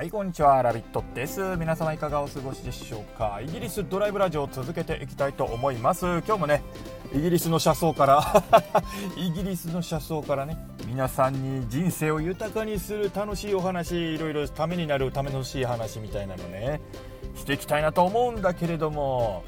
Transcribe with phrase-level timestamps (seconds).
[0.00, 0.62] はいこんにちは。
[0.62, 1.58] ラビットです。
[1.58, 3.38] 皆様いかがお過ごしでしょうか。
[3.44, 6.06] イギリスドライブラジオを続けていきたいと思います。
[6.06, 6.62] 今日もね
[7.12, 8.42] イギリスの車窓から
[9.18, 16.80] イギリスの車窓からね皆さんに人生を豊かにする楽しいお話いろいろためになるためのしい話みたいなのね
[17.34, 19.44] していきたいなと思うんだけれども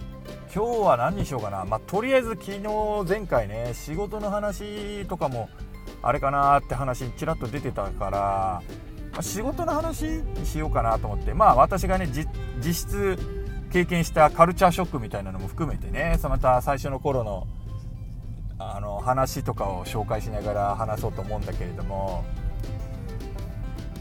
[0.55, 1.65] 今日は何にしようかな。
[1.65, 2.61] まあ、とりあえず昨日
[3.09, 5.49] 前回ね仕事の話とかも
[6.03, 8.63] あれかなって話ちらっと出てたから
[9.19, 12.09] あ、仕事の話にしようかなと思ってまあ私がね
[12.61, 13.19] 実質
[13.73, 17.47] 経験したカルチャーショックみたいなのも含めてねまた最初の頃の
[18.59, 22.25] あの話とかを紹介しながら話そうと思うんだけれども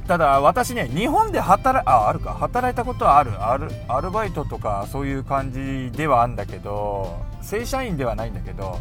[0.08, 8.80] ただ私ね日本で働ああるか働いたことはあるアルアルバイトとかそういう感じではあるんだけど正社員ではないんだけど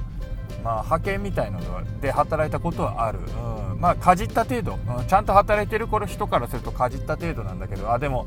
[0.62, 7.92] まあ、派遣みたいなので働いたことはある、うん、まあかじった程度、うん、ちゃんと働いてる人からするとかじった程度なんだけど。
[7.92, 8.26] あでも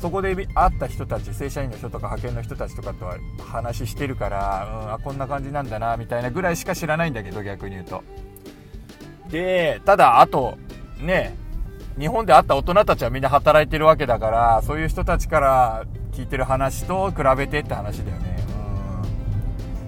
[0.00, 8.04] そこで会った人たち正社員の人とか派遣の人たちとかとは話してるから、うん、あこんな感じなんだなみたいなぐらいしか知らないんだけど逆に言うと。
[9.30, 10.58] でただあと
[11.00, 11.34] ね
[11.98, 18.23] 日本で会った大人たちはみんな働いてるわけだからそういう人たちから聞いてる話と比べてって話だよね。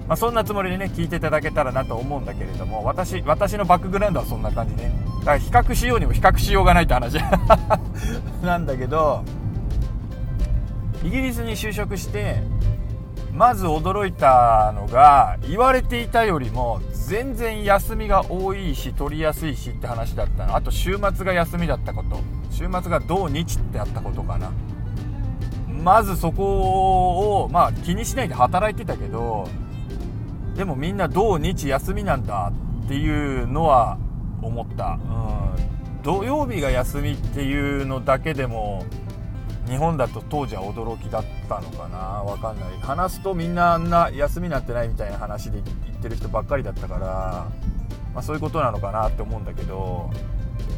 [0.08, 4.92] まあ、そんなつもりでね聞いていただけたらなと思うんだけれども私私のバックグラウンドはそんな感じね。
[5.20, 7.16] だから比較しようにも比較しようがないって話
[8.42, 9.24] なんだけど
[11.02, 12.42] イギリスに就職して
[13.32, 20.56] まず驚いたのが言われていたよりも全然休みが多いし取りやすいしって話だったの。
[20.56, 22.20] あと週末が休みだったこと。
[22.50, 24.50] 週末が土日ってあったことかな。
[25.68, 29.48] まずそこをまあ気にしないで働いてたけど
[30.56, 32.52] でもみんな土日休みなんだ
[32.84, 33.98] っていうのは
[34.42, 38.84] 思った、うん、土曜日が休みっていうのだけでも
[39.68, 41.98] 日本だと当時は驚きだったのかな。
[41.98, 42.68] わかんない。
[42.80, 47.46] 話すとみんなあんな休みになってないみたいな話で言ってる人ばっかりだったから、
[48.14, 50.08] まあ、そういうことなのかなって思うんだけど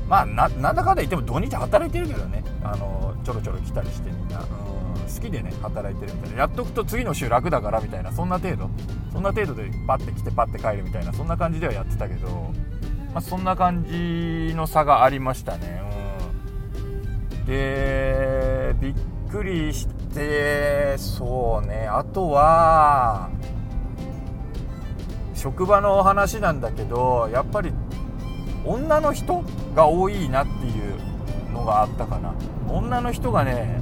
[0.08, 2.42] まあなんだかんだ言っても土日働いてるけどね。
[2.64, 4.40] あのちょろちょろ来たりしてみんな。
[4.40, 4.46] うん。
[4.46, 6.38] 好きでね働いてるみたいな。
[6.38, 8.70] やっとくと次の週楽だからみたいなそんな程度。
[9.18, 12.28] そんな程度でパッて来てパッて帰るみたいなそんな感じではやってたけど、
[13.12, 15.82] まあ、そんな感じの差がありましたね、
[17.32, 18.94] うん、でびっ
[19.28, 21.88] くりしてそうね。
[21.88, 23.28] あとは
[25.34, 27.72] 職場のお話なんだけどやっぱり
[28.64, 29.42] 女の人
[29.74, 30.70] が多いなってい
[31.48, 32.36] うのがあったかな。
[32.68, 33.80] 女の人がね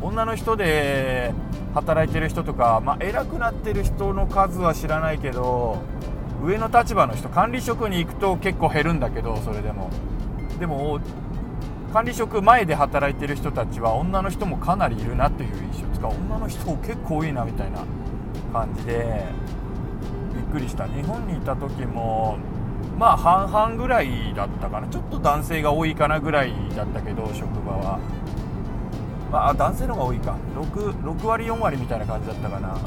[0.00, 1.34] 女の人で
[1.74, 5.82] 働いてる人とか、まあ、偉くなってる人の数は知らないけど
[6.44, 9.90] 上の立場の人管理職に行くと結構減るんだけどそれでも。
[10.58, 11.00] でも
[11.92, 15.88] 管理職前で働いてる人たちは女の人もかなりいるなっていう印象。
[15.92, 17.84] つか女の人結構多いなみたいな
[18.52, 19.26] 感じで
[20.34, 20.86] びっくりした。
[20.86, 22.38] 日本にいた時も
[22.98, 24.88] まあ半々ぐらいだったかな。
[24.88, 27.98] ちょっと男性が多いかなぐらいだったけど職場は。
[29.32, 30.36] まあ男性の方が多いか。
[30.54, 32.74] 6, 6割4割みたいな感じだったかな。
[32.74, 32.80] うん。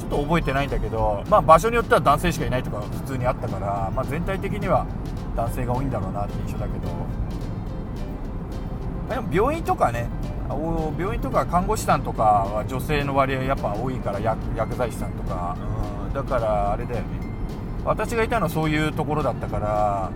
[0.00, 4.84] ちょっと覚えてないんだけど、まあ、場所によっては男性しかいないとか普通にあったから、まあ、全体的には
[5.36, 6.88] 男性が多いんだろうなって印象だけど。
[9.08, 10.08] までも病院とかね
[10.98, 15.56] 病院とか看護師さんとかは女性の割合やっぱ多いから薬薬剤師さんとか、
[16.08, 17.06] うん、だからあれだよね。
[17.84, 20.10] 私がいたのはそういうところだったから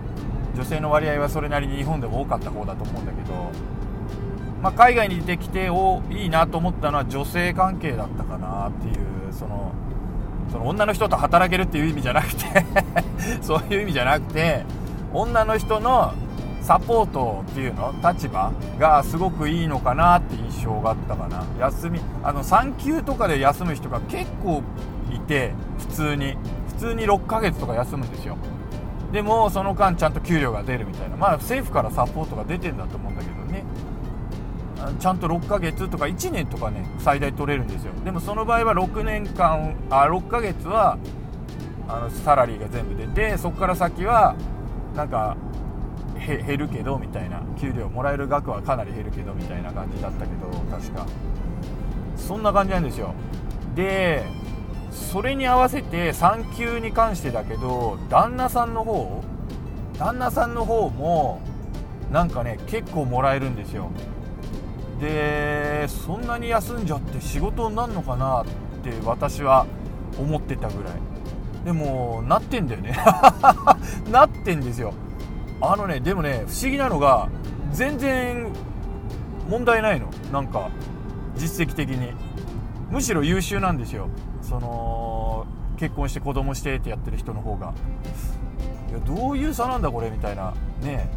[0.53, 3.51] 女性の割合はそれなりに日本でも多かった方だと思うんだけど。
[4.65, 9.71] まあ、海外に出てきておいいなと思ったのは女性関係だったかなっていうその
[10.51, 12.65] その女の人と働けるっていう意味じゃなくて
[13.43, 14.65] そういう意味じゃなくて
[15.13, 16.13] 女の人の
[16.61, 21.43] サポートっていうの立場がすごくいいのかなって印象があったかな。
[21.59, 24.63] 休みあの産休とかで休む人が結構
[25.13, 26.37] いて普通に。
[26.69, 28.35] 普通に6ヶ月とか休むんですよ。
[29.13, 31.15] でもその間ちゃんと給料が出るみたいな。
[31.15, 33.34] まあ政府からサポートが出てんだと思うんだけど
[34.99, 37.93] ちゃんと6ヶ月とか1年とかね最大取れるんですよ。
[38.03, 40.97] でもその場合は6年間あ6ヶ月は
[41.87, 44.35] あのサラリーが全部出てそこから先は
[44.95, 45.37] なんか
[46.15, 47.41] 減るけどみたいな。
[47.57, 51.05] 給料もらえる額はかなり減るけどみたいな感じだったけど確か。
[52.17, 53.13] そんな感じなんですよ。
[53.75, 54.25] で
[54.91, 59.23] それに合わせて産休に関してだけど旦那さんの方
[59.97, 61.41] 旦那さんの方も
[62.11, 63.89] なんかね結構もらえるんですよ。
[64.99, 68.45] でそんなに休んじゃって仕事になるのかなっ
[68.83, 69.65] て私は
[70.17, 70.93] 思ってたぐらい。
[71.65, 72.95] でもなってんだよね。
[74.11, 74.93] なってんですよ。
[75.61, 77.27] あのねでもね不思議なのが
[77.71, 78.51] 全然
[79.49, 80.07] 問題ないの。
[80.31, 80.69] なんか
[81.35, 82.13] 実績的に。
[82.91, 84.07] むしろ優秀なんですよ。
[84.41, 85.47] その
[85.77, 87.73] 結婚して子供してってやってる人の方が。
[88.89, 90.53] いやどういう差なんだこれみたいな。
[90.81, 91.09] ね。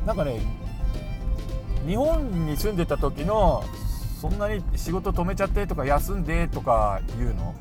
[0.00, 0.06] うん。
[0.06, 0.40] なんかね
[1.86, 3.64] 日本に住んでた時の
[4.20, 7.54] そんなに仕事止めちゃってとか休んでとか言うの？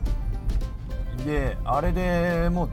[1.26, 2.70] であれでも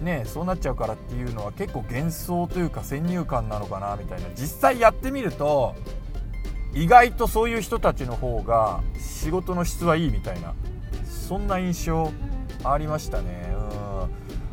[0.00, 4.28] うねそうなっちゃうからっていうのは結構幻想というか先入観なのかなみたいな。
[4.34, 5.74] 実際やってみると
[6.74, 10.54] 意外とそういう人たちの方が仕事の質はいいみたいな
[11.04, 12.10] そんな印象
[12.64, 13.54] ありましたね。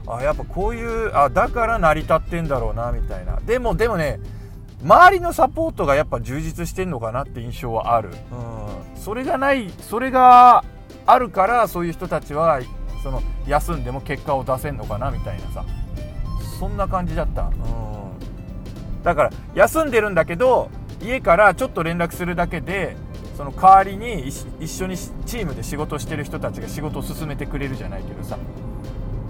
[0.05, 0.13] うん。
[0.13, 3.39] あやっぱこういうあだから成り立ってんだろうなみたいな。
[3.45, 4.19] でもでもね
[4.83, 8.15] 周りのサポートがやっぱ充実してんのかなって印象はある、うん、
[8.95, 10.63] それがないそれが
[11.05, 12.61] あるからそういう人たちは
[13.03, 15.65] その休んでも結果を出せんのかなみたいなさ。
[16.59, 20.69] そんな感じだった、うん、だから休んでるんだけど
[21.01, 22.97] 家からちょっと連絡するだけで
[23.37, 28.37] その代わりに一緒にチームで仕事してる人たちが仕事を進めてくれるじゃないけどさ。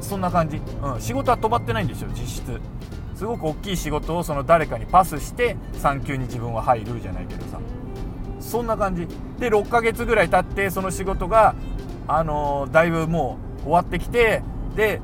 [0.01, 2.61] そんな感じ、うん、仕事は止まってないんですよ実質
[3.19, 7.59] すごく大きい仕事をその誰かにパスして産休に自分は入るじゃないけどさ。
[8.39, 9.07] そんな感じ。
[9.39, 11.53] で6ヶ月ぐらい経ってその仕事が
[12.07, 14.41] あのー、だいぶもう終わってきて
[14.77, 15.01] で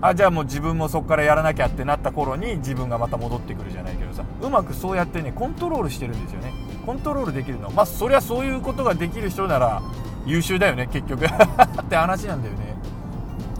[0.00, 4.24] あじゃあもう自分もそこからやらなきゃってなった頃に自分がまた戻ってくるじゃないけどさ。
[4.42, 6.52] うまくそうやってねコントロールしてるんですよね。
[6.84, 9.80] コントロールできるのまあそりゃそういうことができる人なら
[10.26, 11.22] 優秀だよね結局。
[11.30, 12.74] って話なんだよね。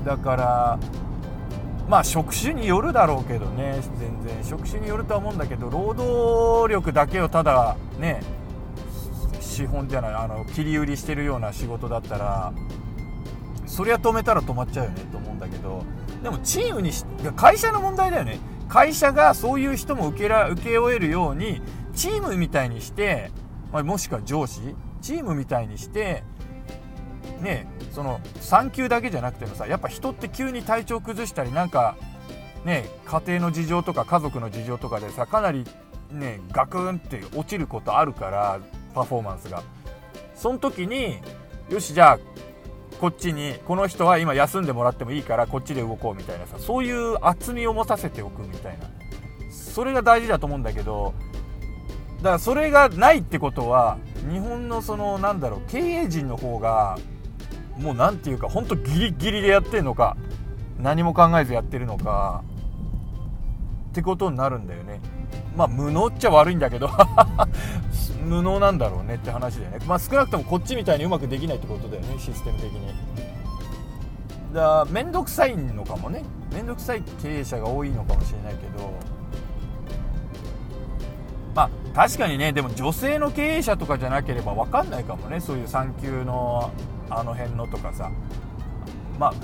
[0.05, 0.79] だから
[1.89, 3.81] まあ職種によるだろうけどね。
[3.99, 8.21] 全然職種によるとは思うんだけど労働力だけをただね
[9.41, 12.53] 資本じゃないあの切り売りしてるような仕事だったら
[13.67, 15.83] そりゃ止めたら止まっちゃうよねと思うんだけど。
[16.23, 16.91] でもチームに
[17.37, 18.39] 会社の問題だよね。
[18.69, 21.63] 会社がそういう人も受けら受け負えるように
[21.95, 23.31] チームみたいにして、
[23.73, 24.61] まあ、もしくは上司
[25.01, 26.23] チームみたいにして
[27.41, 31.97] ねその産休だけじゃなくてもさやっぱ人って急に体調崩したりなんか
[32.65, 35.65] ね家庭の事情とか家族の事情とかでさかなり
[36.11, 38.61] ねガクンって落ちることあるから
[38.95, 39.63] パフォーマンスが。
[40.35, 41.19] その時に
[41.69, 42.19] よしじゃあ
[43.01, 48.89] こっちにこの人は今休んでもらってもいいからこっちで動こうみたいなさそういう厚みを持たせておくみたいな。
[49.51, 51.15] それが大事だと思うんだけど
[52.19, 53.99] だからそれがないってことは
[54.31, 56.99] 日本のそのなんだろう経営陣の方が
[57.81, 60.17] もう何て言うかほんとギリギリでやってんのか
[60.81, 62.43] 何も考えずやってるのか
[63.91, 65.01] ってことになるんだよね。
[65.57, 66.89] まあ無能っちゃ悪いんだけど
[68.25, 69.79] 無能なんだろうねって話だよね。
[69.87, 72.95] まあ少なくともこっちみたいにうまくできないってことだよねシステム的に。
[74.53, 76.23] だから面倒くさいのかもね。
[76.53, 78.93] 面倒くさい経営者が多いのかもしれないけど。
[81.55, 85.41] まあ確かにねでも女性の経営者とかじゃなければ分かんないかもね。
[85.41, 86.71] そういう産休の
[87.11, 88.11] あの辺のとかさ。
[89.19, 89.35] まあ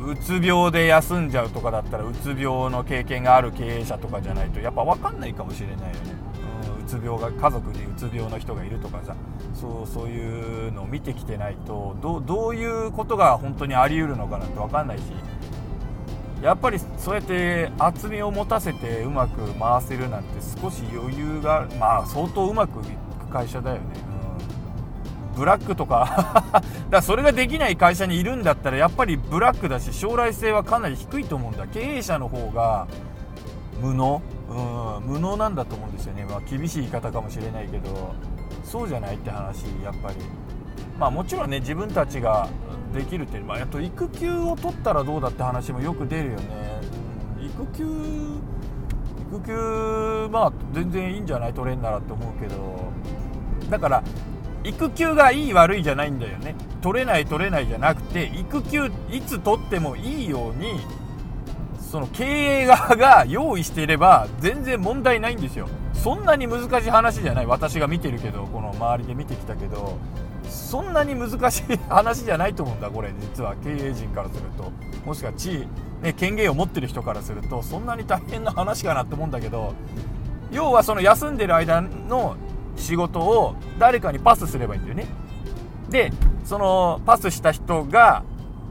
[0.00, 5.92] うつ病で休んじゃうとかだったらうつ病の経験がある経営者とかじゃないとやっぱ分かんないかもしれないよね、
[6.76, 9.16] うん、うつ病が家族でうつ病の人がいるとかさ。
[9.54, 15.02] そうそういうのを見てきてないとどどういうことが本当にあり得るのかなんて分かんないし。
[16.42, 23.82] やっぱりそうやって厚みを持たせてうまく回せるなんて少し余裕がまあ相当うまくいく会社だよね。
[25.38, 26.04] ブラックとか。
[26.52, 31.66] だからそれができない会社にいるんだったらやっぱりブラックだし将来性はかなり低いと思うんだ。
[31.68, 32.86] 経営者の方が
[33.80, 34.20] 無能？
[34.50, 35.06] うん。
[35.06, 38.14] 無能なんだと思うんですよね、まあ、厳しい言い方かもしれないけど。
[38.64, 40.16] そうじゃないって話やっぱり。
[40.98, 42.48] まあもちろんね自分たちが
[42.92, 46.80] できるって、まあ、あと育休を取ったらどうだって話もよく出るよね、
[47.38, 47.84] うん、育休
[49.30, 51.54] 育休まあ全然いいんじゃない？
[51.54, 52.56] 取れんならって思うけど。
[53.70, 54.02] だから
[54.68, 56.54] 育休がいい悪いじゃないんだよね。
[56.82, 60.80] 取れない取れないじゃなくて育休いつ取ってもいいように
[61.80, 62.24] その経
[62.62, 65.68] 営側が用意していれば全然問題ないんですよ。
[65.94, 67.46] そんなに難しい話じゃない。
[67.46, 69.98] 私が見てるけどこの周りで見てきたけど。
[70.48, 73.54] そんなに難しい話じゃないと思うんだこれ実は。
[73.56, 74.72] 経営陣からすると。
[75.04, 75.68] もしくは地位、
[76.02, 79.74] ね、権限を持ってる人からするとそんなに大変な話かなって思うんだけど。
[80.50, 82.36] 要はその休んでる間の
[82.78, 85.06] 仕事を誰かにパスすればいいんだよね。
[85.90, 86.12] で、
[86.44, 88.22] そのパスした人が、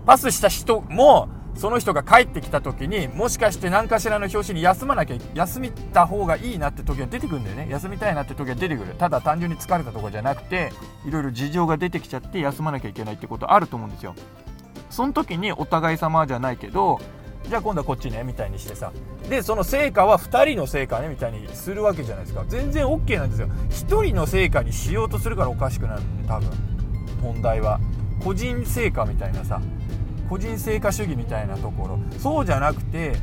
[0.05, 7.67] パスした人も、その人が帰ってきた時に、もしかして何かしらの表紙に休まなきゃ、休みた方がいいなって時は出てくるんだよね。
[7.69, 8.93] 休みたいなって時は出てくる。
[8.93, 10.71] ただ単純に疲れたとかじゃなくて、
[11.05, 14.13] いろいろ事情が出てきちゃって休まなきゃいけないってことあると思うんですよ。
[14.91, 16.99] その時にお互い様じゃないけど、
[17.47, 18.91] じゃあ今度はこっちねみたいにしてさ。
[19.29, 22.43] でその成果は2人の成果ねみたいにするわけじゃないですか。
[22.47, 23.47] 全然 OK なんですよ。
[23.69, 26.49] 1人の成果にしようとするからおかしくなるんで多分。
[27.21, 27.79] 問題は。
[28.23, 29.61] 個人成果みたいなさ。
[30.29, 31.99] 個人成果主義みたいなところ。
[32.19, 33.15] そうじゃなくて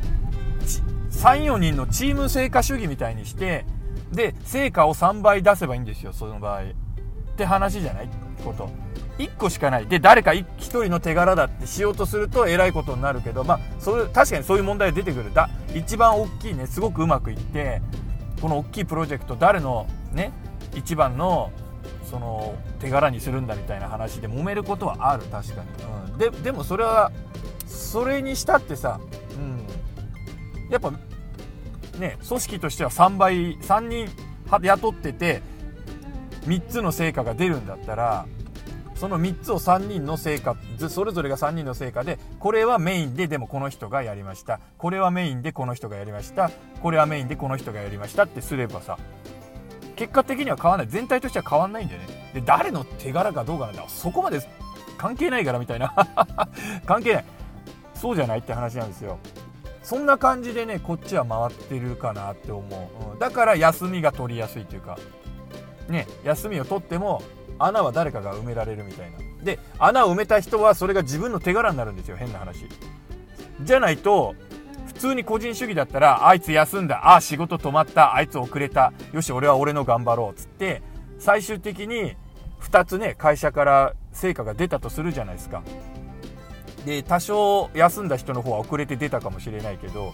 [1.11, 3.65] 34人のチーム成果主義みたいにして
[4.11, 6.63] で成果を3倍出せばいいんですよその場合。
[6.63, 6.65] っ
[7.37, 8.05] て話じゃない？
[8.05, 8.69] ってこと。
[9.17, 9.87] 1個しかない。
[9.87, 15.33] で誰か1人の手柄だってしようとするとえらいことになるけどまあそれ確かにそういう問題出てくる。
[15.33, 17.81] だ一番大きいねすごくうまくいって
[18.41, 20.31] この大きいプロジェクト誰のね
[20.75, 21.51] 一番の
[22.03, 25.23] その手柄にするんだみたいな話で揉めることはある。
[25.23, 27.11] 確かに、うん、ででもそれは
[27.65, 28.99] それにしたってさ、
[29.35, 29.65] うん、
[30.69, 30.91] やっぱ
[31.97, 34.09] ね組織としては3倍3人
[34.61, 35.41] 雇ってて
[36.45, 38.27] 3つの成果が出るんだったら
[38.95, 40.55] その3つを3人の成果
[40.89, 44.59] それぞれが3人の成果でこれはメインででもこの人がやりました。
[44.77, 46.49] これはメインでこの人がやりました。
[46.81, 48.97] これはメインでこの人がやりましたってすればさ
[49.95, 50.91] 結果的には変わらない。
[50.91, 52.31] 全体としては変わんないんだよね。
[52.33, 53.83] で誰の手柄かどうかなんだ。
[53.87, 54.39] そこまで
[54.97, 55.93] 関係ないからみたいな。
[56.85, 57.25] 関係ない。
[57.93, 59.19] そうじゃないって話なんですよ。
[59.83, 62.61] そんな感じでねこっちは回ってるかなって思
[63.09, 64.97] う、うん、だから休みが取りやすいというか。
[65.89, 67.21] ね休みを取っても
[67.59, 69.17] 穴は誰かが埋められるみたいな。
[69.43, 72.67] で穴を埋めた人はそれが自分の手柄になるんですよ変な話。
[73.61, 74.35] じゃないと
[74.87, 80.81] 普通に個人主義だったらあいつ休んだああ仕事止まったあいつ遅れたよし俺は俺の頑張ろうっつって
[81.19, 82.15] 最終的に
[82.61, 85.63] 2つね会社から成果が出たとするじゃないですか。
[86.85, 90.13] で多少休んだ人の方は遅れて出たかもしれないけど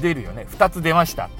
[0.00, 0.46] 出るよね。
[0.50, 1.30] 2つ出ました。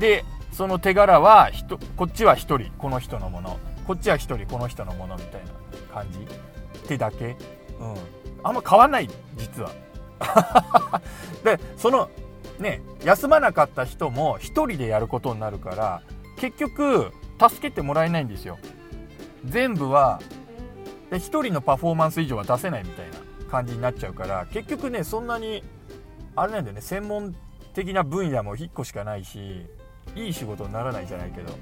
[0.00, 1.50] でその手柄は
[1.96, 3.58] こっちは1人この人のもの。
[3.86, 5.52] こっちは1人この人のものみたいな
[5.94, 7.36] 感じってだけ？
[7.80, 7.94] うん。
[8.42, 9.70] あんま変わんない実は。
[11.44, 12.10] でその
[12.58, 16.02] ね休まなかった人も1人でやることになるから
[16.36, 18.58] 結局助けてもらえないんですよ。
[19.44, 20.20] 全部は
[21.10, 23.16] で1人のパフォーマンス以上は出せないみたいな
[23.50, 25.62] 感じになっちゃうから結局ねそんなに
[26.34, 27.36] あれなんだよね専門
[27.74, 29.66] 的な分野も1個しかないし
[30.16, 31.52] いい仕事にならないじゃないけど、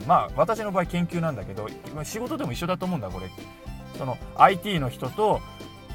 [0.00, 1.66] うん、まあ私の場合研究なんだけど
[2.04, 3.28] 仕事でも一緒だと思うんだこれ。
[3.98, 5.40] その IT の人と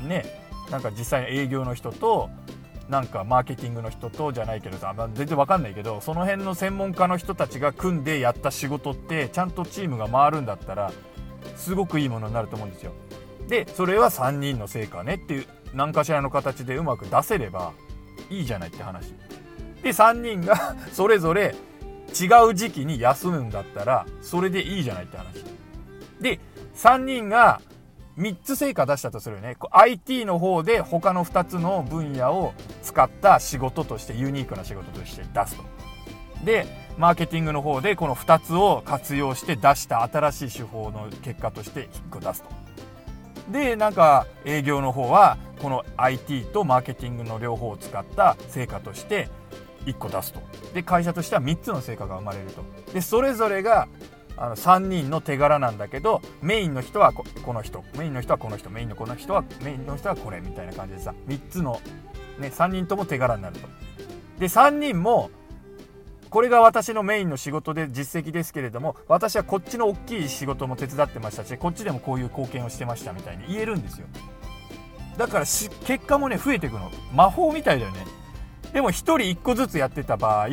[0.08, 0.26] ね
[0.72, 2.30] なんか実際の営業の人と
[2.90, 10.92] なんかマーケティングの人とじゃないけどさ、まあ、全然わかんないけどその辺の専門家の人たちが組んでやった仕事ってちゃんとチームが回るんだったら
[11.56, 12.94] すごくいいものになると思うんですよ。
[13.48, 17.74] でそれは3人の成果ねっていう何かしらの形でうまく出せれば
[18.30, 19.14] いいじゃないって話。
[19.84, 21.56] で3人が それぞれ
[22.10, 25.46] 違う時期に休むんだったらそれでいいじゃないって話。
[26.20, 26.40] で
[26.76, 27.62] 3人が
[28.18, 29.56] 3つ成果出したとするよね。
[29.72, 35.64] IT の方で他の2つの分野を使った仕事としてユニークな仕事として出すと。
[36.44, 36.66] で
[36.98, 42.50] マーケティングの方でこの2つを活用して出した新しい手法の結果として1個出すと。
[43.52, 49.30] でなんか営業の方はこの IT とマーケティングの両方を使った成果として
[49.90, 50.42] 1個出すと。
[50.74, 52.64] で会社としては3つの成果が生まれると。
[52.94, 53.88] でそれぞれが
[54.38, 57.84] あの3人の手柄なんだけどメインの人はこの人。
[57.98, 58.70] メインの人はこの人。
[58.70, 61.82] メインのこの人はメインの人はこれみたいな感じでさ3つの、
[62.40, 63.68] ね、3人とも手柄になると。
[64.40, 65.30] で3人も
[66.30, 74.08] これが私のメインの仕事で実績ですけれども私はこっちの大きい仕事も手伝ってましたしこっちでもこういう貢献をしてましたみたいに言えるんですよ。
[75.18, 76.90] だから結果もね増えていくの。
[77.14, 78.06] 魔法みたいだよね。
[78.74, 80.50] でも1人1個ずつやってた場合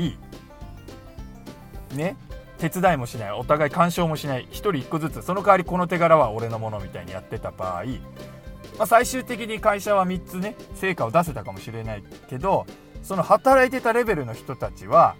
[1.94, 2.16] ね
[2.58, 7.90] 手伝いもしないお互い干渉もしない1人1個ずつその代わりこの手柄は俺のものみたいにやってた場合、ま
[8.80, 12.66] あ、最終的に会社は3つね成果を出せたかもしれないけど
[13.02, 15.16] その働いてたレベルの人たちは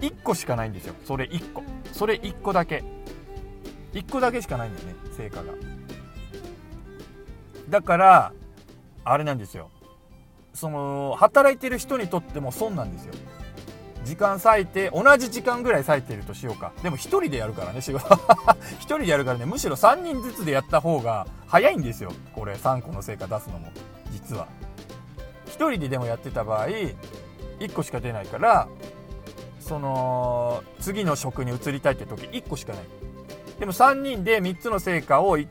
[0.00, 0.94] 1個しかないんですよ。
[1.04, 1.62] それ1個。
[1.92, 2.82] それ1個だけ。
[3.92, 5.52] 1個だけしかないんだよね成果が。
[7.68, 8.32] だから
[9.04, 9.70] あれなんですよ。
[10.54, 13.14] その働いてる人にとっても損なんですよ。
[14.04, 16.72] 時間割いて同じ時間ぐらい割いてるとしようか。
[16.82, 18.06] でも1人でやるからね仕事。
[18.08, 22.12] 1人でやるからねむしろ3人ずつでやった方が早いんですよ。
[22.34, 23.70] これ3個の成果出すのも
[24.10, 24.46] 実は。
[25.46, 28.68] 1人ででもやってた場合1個しか出ないから
[29.58, 32.82] その次の職に移りたいって時1個しかない。
[33.58, 35.46] でも3人で3つの成果を3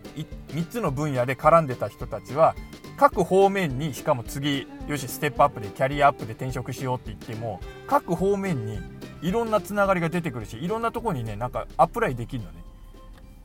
[0.67, 2.55] つの分野で絡んでた人たちは
[2.99, 8.77] 各方面にしかも次よしステップアップでキャリアアップで転職しようって言っても各方面に
[9.21, 12.57] いろんなつながりが出てくるしいろんなとこにねなんかアプライできるのね。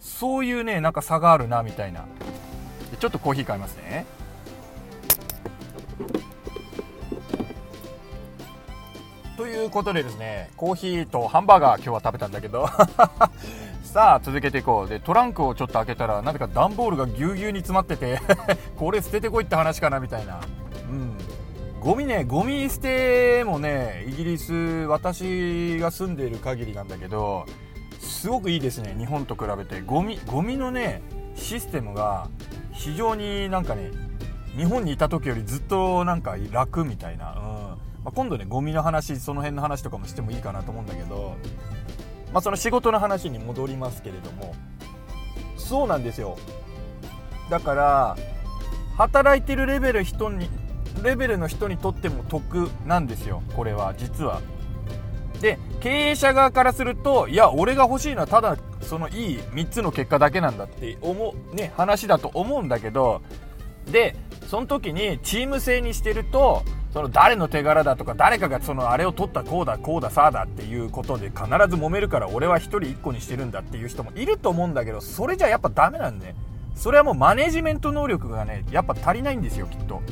[0.00, 2.04] そういうねなんか差があるなみたいな。
[2.98, 4.06] ちょっとコーヒー買いますね。
[9.36, 12.68] ということでですねコーヒーとハンバーガー今日は食べたんだけど。
[13.94, 14.88] さあ続けていこう。
[14.88, 18.20] でトランクをちょっと開けたらなぜか段ボールがぎゅうぎゅうに詰まってて
[18.74, 20.40] これ捨ててこいって話かなみたいな。
[20.90, 21.16] うん。
[21.78, 27.46] ゴミねゴミ捨てもねイギリス私が住んでいる限りなんだけど
[28.00, 29.80] すごくいいですね日本と比べて。
[29.80, 31.00] ゴミゴミのね
[31.36, 32.26] システムが
[32.72, 33.92] 非常になんかね
[34.56, 37.36] 日本にいた時よりずっとなんか楽みたいな、うん。
[37.36, 41.36] まあ、今度ねゴミの話その辺の話とかもしてもいいかなと思うんだけど、
[42.34, 44.54] まあ、その仕事の話に戻りますけれども。
[45.56, 46.36] そうなんですよ。
[47.48, 48.16] だから
[48.96, 50.48] 働いてるレベル人に
[51.02, 53.42] レベルの人にとっても得なんですよ。
[53.54, 54.42] これは実は。
[55.40, 63.22] で経営者側からするといや俺が欲しいのはただそのいい3つの結果だけなんだって思うね話だと思うんだけど。
[63.86, 64.16] で
[64.48, 66.62] その時にチーム制にしてると
[66.94, 76.34] その誰の手柄だとか誰かがそのあれを取ったこうだこうださあだっていうことで必ず揉めるから俺は1人1個にしてるんだっていう人もいると思うんだけどそれじゃやっぱダメなんで。
[76.76, 80.02] それはもうマネジメント能力がねやっぱ足りないんですよきっと。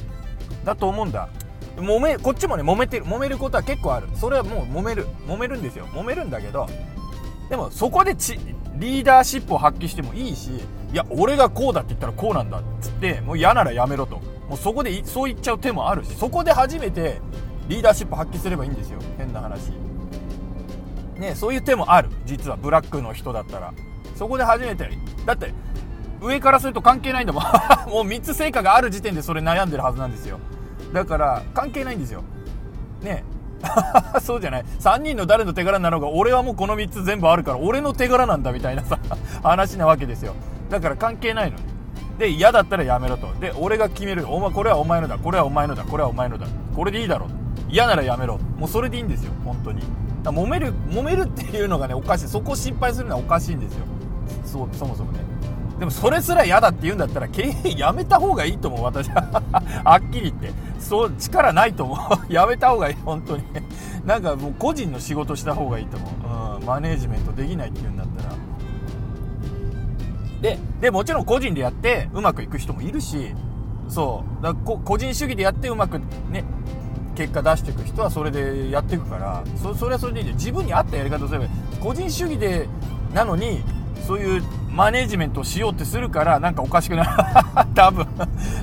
[0.65, 1.29] だと思うんだ
[1.77, 4.09] 揉めこっちもね揉めてる揉めることは結構ある。
[4.17, 5.87] それはもう揉める揉めるんですよ。
[5.87, 6.67] 揉めるんだけど
[7.49, 8.41] でもそこでち
[8.75, 10.51] リーダーシップを発揮してもいいし
[10.93, 14.21] いや俺がこうだって言ったらこうなんだっつってもう嫌ならやめろと。
[14.53, 17.23] もうそこでそう言っちゃう手もあるしそこで初めて
[17.69, 18.99] リーダーシップ発揮すればいいんですよ。
[19.17, 19.71] 変な話。
[21.19, 22.11] ねそういう手もある。
[22.27, 23.73] 実はブラックの人だったら。
[24.15, 24.91] そこで初めて。
[25.25, 25.55] だって
[26.21, 27.43] 上からすると関係ないんだもん。
[27.89, 30.39] もう3つ成果がある時点でそれ悩んでるはずなんですよ。
[30.93, 32.23] だから関係ないんですよ。
[33.01, 33.25] ね。
[34.21, 34.65] そうじゃない。
[34.81, 38.99] 3人の誰の手柄なのか俺はもうこの3つ全部あるから俺の手柄なんだみたいなさ
[39.43, 40.35] 話なわけですよ。
[40.69, 41.72] だから関係ないのね
[42.19, 43.33] で嫌だったらやめろと。
[43.41, 44.27] で俺が決める。
[44.33, 45.19] お前これはお前のだ。
[45.19, 45.85] これはお前のだ。
[45.85, 46.47] これはお前のだ。
[46.75, 47.29] これでいいだろ
[47.69, 48.39] 嫌ならやめろ。
[48.59, 49.33] もうそれでいいんですよ。
[49.45, 49.83] 本当に。
[50.23, 52.29] だ揉める揉めるっていうのがねおかしい。
[52.29, 53.85] そこを心配するのはおかしいんですよ。
[54.45, 55.21] そそもそもね。
[55.79, 58.85] でもそれすら嫌だって言うんだったら経営やめた方がいいと思う。
[58.85, 59.43] 私は。
[59.85, 60.53] はっきり言って。
[60.79, 61.99] そう力ないと思う。
[62.33, 62.97] やめた方がいい。
[63.05, 63.43] 本当に。
[64.07, 66.07] なんかもう個人の仕事した方がいいと思
[66.61, 68.42] う、うん、マネージメントできないっていうんだったら。
[70.43, 73.35] ででもちろん個人でやってうまくいく人もいるし
[73.89, 74.43] そう。
[74.43, 75.99] だ個人主義でやってうまく
[76.31, 76.45] ね
[77.15, 81.47] 結果出していく人はそれでやっていくからそそれはそれでいい自分に合ったやり方をすれば
[81.81, 82.67] 個人主義で
[83.15, 83.63] なのに
[84.07, 87.07] そういうマネジメントをしようってするからなんかおかしくない。
[87.75, 88.07] 多分。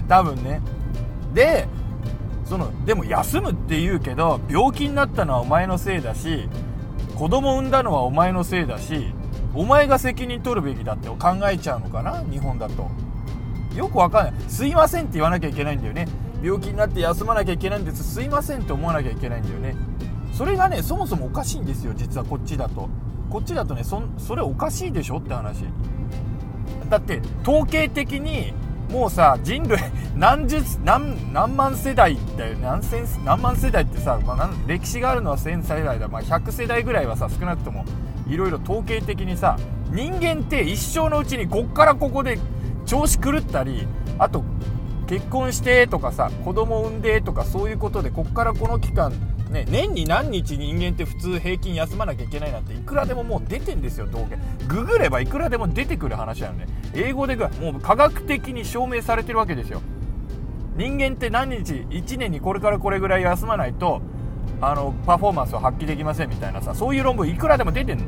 [0.07, 0.61] 多分ね。
[1.33, 1.67] で
[2.43, 6.49] そのでも休むって言うけど病気になったのはお前のせいだし
[7.15, 9.13] 子供産んだのはお前のせいだし
[9.53, 11.17] お前が責任取るべきだって考
[11.51, 12.23] えちゃうのかな？
[12.29, 12.89] 日本だと。
[13.75, 14.33] よくわかんない。
[14.47, 16.07] すいませんって言わなきゃいけないんだよね。
[16.43, 18.03] 病気になって休まなきゃいけないんです。
[18.03, 19.75] すいませんって思わなきゃいけないんだよね。
[20.33, 21.93] それがねそもそもおかしいんですよ。
[21.95, 22.89] 実はこっちだと。
[23.29, 25.65] こっちだとねそそれおかしいでしょって話。
[26.89, 28.53] だって統計的に
[28.91, 29.79] もうさ人類
[30.15, 37.85] 何十何何万世代だよ何千何万世代ってさ、まあ、歴史があるのは1000世代だ、まあ、100世代ぐらいはさ少なくとも
[38.29, 39.57] いろいろ統計的にさ
[39.91, 42.39] 人間って一生のうちにこっからここで
[42.85, 43.87] 調子狂ったり
[44.17, 44.43] あと
[45.07, 49.11] 結婚してとかさ子供産んでとかそういうことでこっからこの期間
[49.49, 54.37] ね、年に何日人間って普通平均休まなきゃいけないなんていくらでももう出てんですよ統計。
[54.67, 59.81] ググればいくらでも出てくる話なので英語でもう科学的に証明されてるわけですよ。
[60.77, 64.01] 人間って何日1年にこれからこれぐらい休まないと
[64.61, 68.05] あのパフォーマンスを発揮できませんみたいなさそういう論文いくらでも出てんの。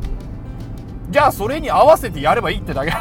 [1.09, 2.93] じゃあそれに合わせてやればいいってだけ。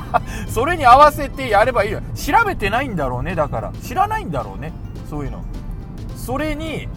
[0.48, 2.00] それに合わせてやればいいよ。
[2.14, 3.72] 調べてないんだろうねだから。
[3.82, 4.72] 知らないんだろうね
[5.08, 5.42] そういうの。
[6.16, 6.88] それに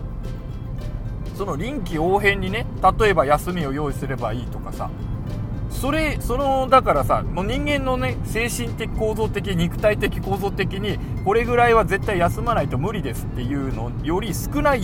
[1.35, 2.65] その臨機応変にね
[2.99, 4.89] 例えば休みを用意すればいいとかさ。
[5.69, 14.81] それそのだからさもう人間のね精神的構造的肉体的構造的にこれぐらいは絶対休まないと無理ですっていうのより少ない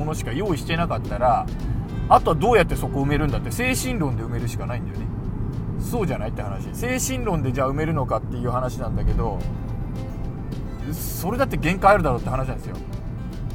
[0.00, 1.46] ものしか用意してなかったら
[2.08, 5.06] あとはどうやってそこ埋めるんだって精神論で埋めるしかないんだよね。
[5.78, 6.74] そうじゃないって話。
[6.74, 9.38] 精神論でじゃあ埋めるのかっていう話なんだけど
[10.92, 12.76] それだって限界あるだろうって話なんですよ。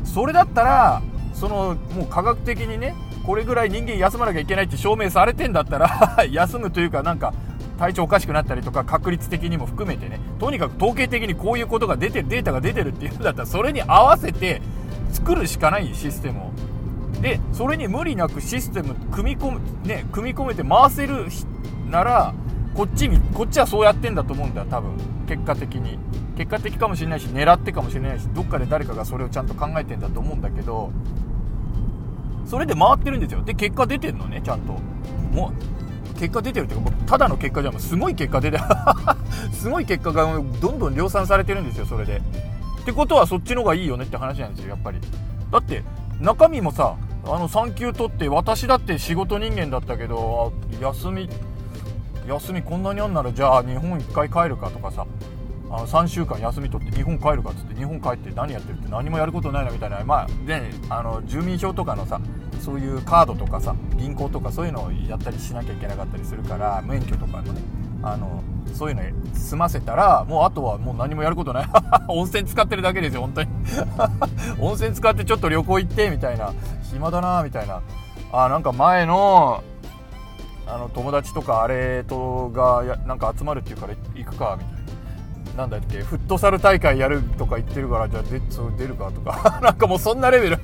[0.03, 1.01] それだったら
[1.34, 7.34] そのもう科学的にねこれぐらい人間休まなきゃいけないって証明されてんだったら 休むというかなんか
[7.77, 14.62] 体調おかしくなったりとか確率的にも含めてねとにかく統計的にこういうことが出てデータが出てるっていうんだったらそれに合わせて
[15.15, 16.51] 作るしかないシステムを。
[17.21, 21.28] でそれに無理なくシステム組み込むね組み込めて回せる
[21.89, 22.34] なら
[22.75, 24.91] こっちにこっちはそうやってんだと思うんだよ多分。
[25.28, 25.97] 結果的に。
[26.38, 30.91] 結果的かもしれないし狙ってかもしれないしどっかで誰かがそれをちゃんと考えてんだと思うんだけど
[32.45, 33.41] それで回ってるんですよ。
[33.41, 34.73] で結果出てるのねちゃんと。
[35.32, 35.51] も
[36.13, 38.60] う結果出てるっていうかただの結果じゃもうすごい結果出て
[39.51, 42.21] すごい結果がどんどん量産されてるんですよそれで。
[42.86, 45.00] ってことはそっちの方がいいよねって話なんですよやっぱり。
[45.52, 45.84] だって
[46.19, 51.28] 中身もさあの産休取って私だって仕事人間だったけど休み
[52.28, 55.08] 休みこんなにあんならじゃあ日本1回帰るかとかさ
[55.71, 62.21] あの3週間休み取って日本帰るかっつって日本帰って何やってるって何もやることないなみたいなまあであの住民票とかのさ
[62.62, 67.62] そういうカードとかさ銀行とかそういうのをやったりしなきゃいけなかったりするから免許とかのね
[68.06, 68.44] あの
[68.76, 69.02] そういうの
[69.34, 71.68] 済ませたらもうあとはもう何もやることない。
[72.08, 73.50] 温泉使ってるだけですよ本当に。
[74.62, 76.54] 温泉使ってちょっと旅行行ってみたいな。
[76.84, 77.82] 暇だなみたいな。
[78.32, 79.63] あなんか前の
[80.68, 84.86] あの友達とかあれとがやなんか集まるっていうから行くかみたいな。
[85.56, 88.39] なんだっけフットサル大会やるとか言ってるからじゃあ出
[88.78, 89.60] 出るかとか。
[89.63, 90.60] なんかもうそんなレベル。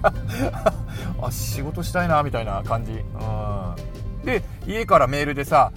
[1.21, 2.95] あ仕事したいなみたいな感じ、う
[4.23, 5.71] ん、で家からメールでさ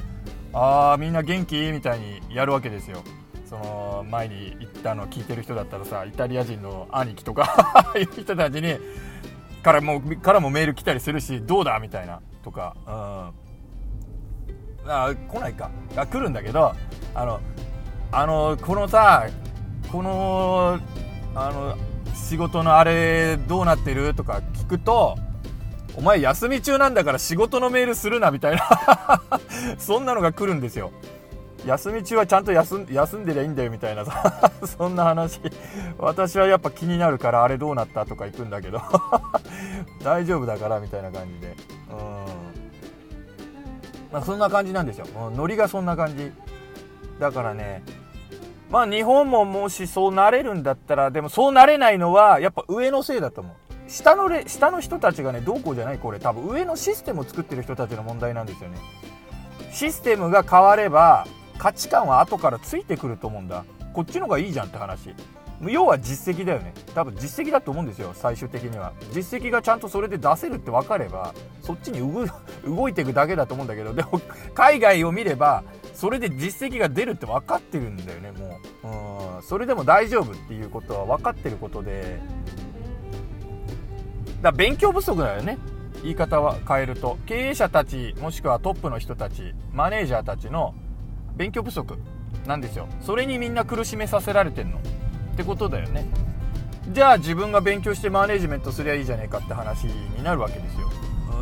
[0.54, 1.56] あーみんな元気？
[1.72, 3.02] みたいにやるわけですよ。
[3.44, 8.78] その前に言ったの聞いてる人だったらさイタリア人の兄貴とか いう人たちに
[9.62, 11.78] からもからもメール来たりするしどうだ？
[11.80, 12.92] みたいなとか、うん、
[14.90, 15.70] あ来ないか。
[15.96, 16.72] あ来るんだけど
[17.14, 17.40] あの
[18.12, 19.26] あのこのさ
[19.90, 20.78] この
[21.34, 21.76] あの
[22.14, 24.14] 仕事のあれどうなってる？
[24.14, 25.16] とか聞くと
[25.96, 28.62] お前休み中なんだから仕事のメールするなみたいな。
[29.78, 30.92] そんなのが来るんですよ。
[31.66, 34.04] 休み中はちゃんと休ん休んでりゃいいんだよみたいな。
[34.04, 35.40] さ そんな話。
[35.98, 38.80] 私はやっぱ気になるからあれどうなったとか行くんだけど。
[40.02, 41.57] 大丈夫だからみたいな感じで。
[41.90, 41.96] うん。
[44.12, 45.07] まあそんな感じなんですよ。
[45.35, 46.33] ノリがそんな感じ。
[47.18, 47.83] だからね
[48.70, 53.63] まあ日本ももしそうなれるんだったらでもそうなれないのはやっぱ上のせいだと思う。
[53.88, 55.99] 下のレ下の人たちがねどうこうじゃない？
[55.99, 56.18] これ。
[56.18, 58.79] 多分上のシステムを作ってる人たちの問題なんですよね。
[59.73, 61.27] システムが変われば
[61.59, 63.64] 価値観は後からついてくると思うんだ。
[63.92, 65.14] こっちの方がいいじゃんって話。
[65.62, 66.75] 要は実績だよね。
[66.94, 68.11] 多分実績だと思うんですよ。
[68.14, 68.92] 最終的には。
[69.12, 72.01] 実績がちゃんとそれで出せるって分かればそっちに
[72.66, 73.94] 動いていくだけだと思うんだけど。
[73.94, 74.20] でも
[74.55, 75.62] 海外を見れば
[75.94, 79.37] それで実績が出るって分かってるんだよねもう。
[79.37, 79.42] うん。
[79.42, 82.20] それでも大丈夫っていうことは分かってることで
[84.44, 85.59] だ勉強不足だよね。
[86.02, 87.18] 言い方は変えると。
[87.26, 90.74] 経営者たちもしくはトップの人たちマネージャーたちの
[91.35, 91.98] 勉強不足
[92.46, 92.87] なんですよ。
[93.00, 94.78] それにみんな苦しめさせられてんの。
[94.78, 94.80] っ
[95.37, 96.07] てことだよね。
[96.92, 100.90] じゃあ自分が勉強してマネージメントすりゃいいじゃねえかって話になるわけですよ。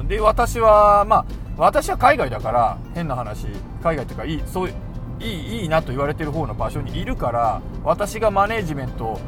[0.09, 1.25] で私はまあ
[1.57, 3.49] 私は海外だから変な話
[3.83, 4.73] 海外っていうかいいそうい
[5.21, 9.19] いいいなと言われてる方の場所にいるから私がマネージメント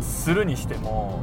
[0.00, 1.22] するにしても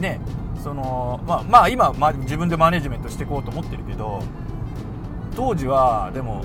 [0.00, 0.20] ね
[0.62, 4.22] そのまあまあ今、ま、自分でマネジメントしていこうと思ってるけど
[5.36, 6.42] 当時はでも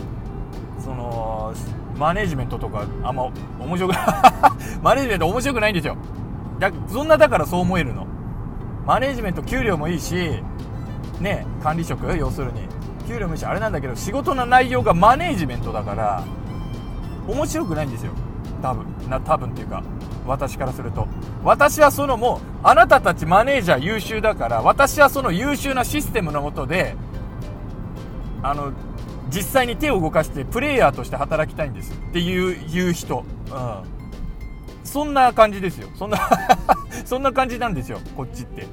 [0.80, 1.54] その
[1.98, 3.96] マネジメントとかあんま面白く
[4.82, 5.98] マネジメント面白くないんですよ。
[6.60, 8.06] だそんなだからそう思えるの。
[8.86, 10.42] マネジメント給料もいいし
[11.20, 12.68] ね管理職要するに。
[13.08, 16.24] 給料もいいしあれなんだけど仕事の内容がマネジメントだから
[17.28, 18.12] 面白くないんですよ。
[18.66, 19.84] 多分な多分っていうか
[20.26, 21.08] 私からすると。
[21.44, 26.96] 私はそのもうあなたたちマネージャー優秀だから私はその優秀なシステムのもとで
[28.42, 28.74] あの
[29.30, 31.94] 実際に手を動かしてプレイヤーとして働きたいんです。
[31.94, 33.84] っていう人、うん、
[34.84, 35.90] そんな感じですよ。
[35.96, 36.18] そんな
[37.06, 38.00] そんな感じなんですよ。
[38.18, 38.66] こっちって。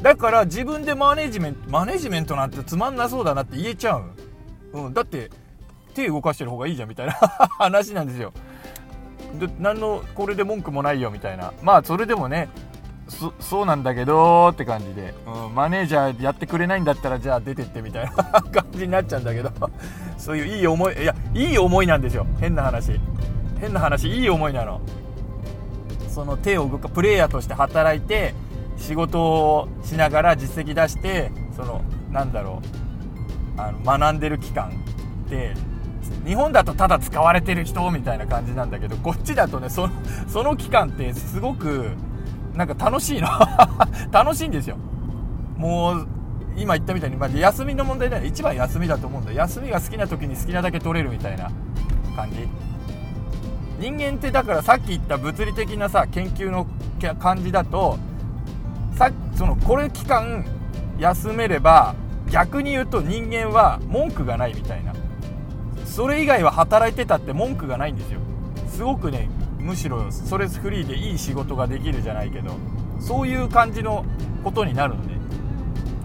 [0.00, 4.04] だから自分でマネジメントマネジメントなんてつまんなそうだなって言えちゃう、
[4.74, 5.28] うん、だって
[5.94, 7.14] 手動かしてる方がいいじゃんみたいな
[7.58, 8.32] 話なんですよ。
[9.38, 11.52] で何のこれで文句もないよみたいな。
[11.62, 12.48] まあそれでもね
[13.40, 18.10] そうなんだけどって感じで、うん、マネージャーやってくれないんだったらじゃあ出てってみたいな
[18.52, 19.50] 感じになっちゃうんだけど。
[20.18, 22.26] そういういい思いいやいい思いなんですよ。
[22.40, 23.00] 変な話。
[23.60, 24.80] 変な話いい思いなの。
[26.08, 28.34] その手を動かプレイヤーとして働いて
[28.76, 33.60] 仕事をしながら実績出してそのなんだろう。
[33.60, 34.70] あの学んでる期間
[35.26, 35.54] って
[36.26, 39.92] 日本だとただ使われてる人みたいな感じなんだけどこっちだとねその
[40.28, 41.90] その期間ってすごく
[42.54, 43.28] なんか楽しいの。
[44.10, 44.76] 楽しいんですよ。
[45.56, 46.06] もう
[46.56, 51.50] 今言ったみたいに、まあ、休みの問題で一番休みだと思うんだ休みが好きな時に好きなだけ取れるみたいな
[52.16, 52.48] 感じ。
[53.78, 56.66] 人間ってだからさっき言った物理的なさ研究の
[57.20, 57.96] 感じだと
[58.96, 60.44] さそのこれ期間
[60.98, 61.94] 休めれば
[62.28, 64.92] 逆に言うと人間は文句がないみたいな。
[65.88, 68.20] それ以外は働いてたって文句がないんですよ。
[68.68, 72.52] すごくねむしろストレスフリーでいい仕事ができるじゃないけど
[73.00, 74.04] そういう感じの
[74.44, 75.18] ことになるのね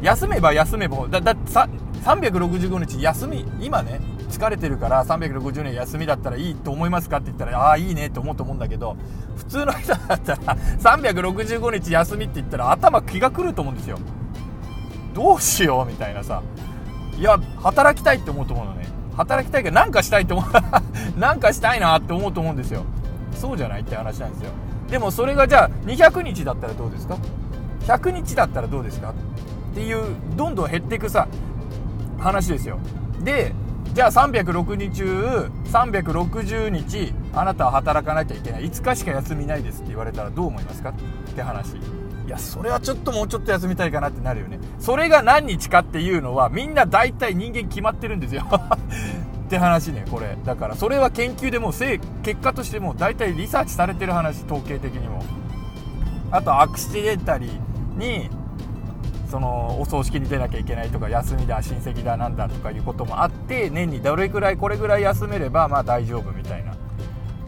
[0.02, 1.69] 休めば休めばだださ
[2.04, 3.46] 365日休み。
[3.62, 8.98] 今ね疲れてるから360年休みだったらいいと思いますかって言ったらああいいねって思うと思うんだけど
[9.38, 14.00] 普通の人だったら365日休みって言ったら頭気が狂うと思うんですよ。
[15.13, 16.41] どうしようみたいなさ。
[17.15, 18.88] いや働きたいって思うと思うのね。
[19.15, 20.45] 働きたいから何かしたいって思う。
[21.19, 22.84] なんかしたいなって思うと思うんですよ。
[23.34, 24.49] そうじゃないって話なんですよ。
[24.89, 27.17] でもそれがじゃあ200日だったらどうですか
[27.88, 29.10] ？100日だったらどうですか？
[29.12, 30.04] っていう
[30.36, 31.28] どんどん減っていくさ
[32.19, 32.78] 話ですよ。
[33.23, 33.54] で
[33.93, 38.65] じゃあ306日中360日あなたは働かなきゃいけない。
[38.65, 40.89] 5日しか休みないですって言われたらどう思いますか？
[40.89, 40.93] っ
[41.34, 41.76] て話。
[42.25, 44.59] いやそれはちょっともうちょっと休みたいかなってなるよね。
[44.79, 48.45] それが何日かっていうのはみんな大体人間決まってるんですよ。
[48.53, 50.38] って話ねこれ。
[50.45, 55.23] だからそれは研究でも結果としてもう大体リサーチされてる話統計的にも。
[56.31, 58.29] あとアクシデンタリーに
[59.29, 66.75] そのお葬式に出なきゃいけないとか休みだ親戚だなんだとかいうこともあって年にどれくらいこれぐらい休めればまあ大丈夫みたいな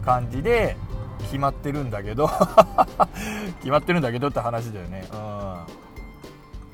[0.04, 0.76] 感じで
[1.26, 2.28] 決まってるんだけど。
[3.60, 5.06] 決まってるんだけどって話だよね。
[5.12, 5.86] うん。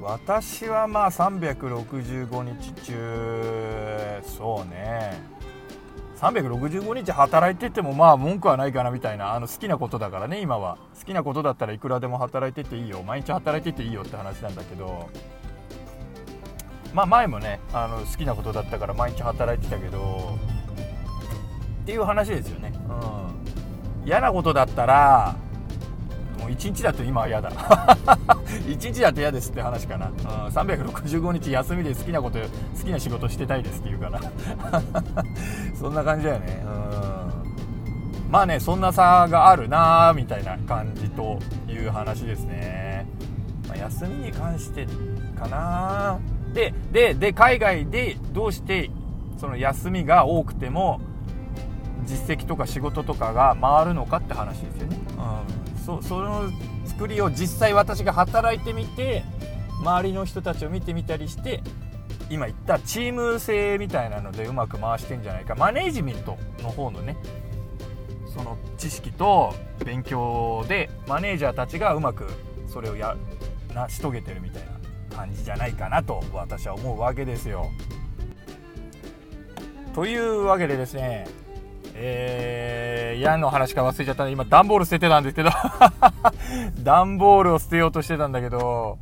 [0.02, 5.20] 私はまあ365日中そうね。
[6.16, 10.78] 365日働いててもまあ文句はないかなみたいなあの好きなことだからね今は。
[10.98, 13.02] 好きなことだったらいくらでも働いてていいよ。
[13.02, 15.08] 毎日働いてていいよって話なんだけど。
[16.92, 20.36] まあ前もねあの好きなことだったから毎日働いてたけど。
[21.82, 22.72] っていう話ですよね。
[22.88, 22.92] う
[23.58, 23.61] ん。
[24.04, 25.36] 嫌なことだったら
[26.42, 27.50] もう1日だと今は嫌だ。
[28.66, 30.14] 1日だと嫌ですって話かな、うん、
[30.48, 32.46] 365日休みで好きなこと好
[32.84, 34.20] きな仕事してたいですって言うから。
[35.78, 36.62] そんな感じだよね。
[36.64, 38.30] うん。
[38.30, 41.38] まあねそんな差があるなーみたいな感じと
[41.68, 43.06] いう話ですね、
[43.68, 44.86] まあ、休みに関して
[45.38, 46.18] かな。
[46.52, 48.90] ででで海外でどうして
[49.38, 51.00] その休みが多くても
[52.04, 54.98] 実績とか仕事とかが回るのかって話ですよね、
[55.76, 56.50] うん、そその
[56.86, 59.24] 作りを実際私が働いてみて
[59.80, 61.62] 周りの人たちを見てみたりして
[62.30, 65.54] 今言ったチーム性みたいなのでうまく回してんじゃないか。
[65.54, 67.16] マネージメントの方のね
[68.34, 72.26] その知識と勉強でマネージャーたちがうまく
[72.66, 73.16] それをや
[73.74, 74.62] 成し遂げてるみたい
[75.10, 77.66] な感じじゃないかなと私は思うわけですよ。
[79.94, 81.26] というわけでですね
[81.94, 85.50] えー、嫌の話か忘れちゃったんで、今段ボール捨ててたんですけど
[86.82, 88.98] 段ボールを捨てようとしてたんだけど、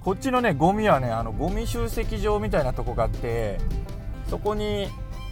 [0.00, 3.58] こっちのね、ゴミはね、あの、ゴミ集積場みたいなとこがあって、
[4.28, 4.88] そこに、